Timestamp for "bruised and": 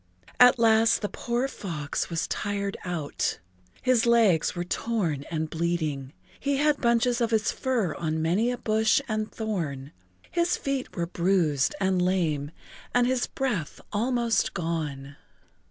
11.05-12.01